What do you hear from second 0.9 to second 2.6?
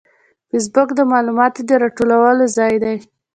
د معلوماتو د راټولولو